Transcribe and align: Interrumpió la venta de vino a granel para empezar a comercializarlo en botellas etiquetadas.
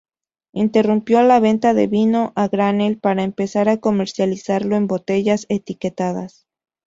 Interrumpió 0.53 1.21
la 1.21 1.39
venta 1.39 1.75
de 1.75 1.85
vino 1.85 2.33
a 2.35 2.47
granel 2.47 2.97
para 2.97 3.21
empezar 3.21 3.69
a 3.69 3.77
comercializarlo 3.77 4.75
en 4.75 4.87
botellas 4.87 5.45
etiquetadas. 5.47 6.47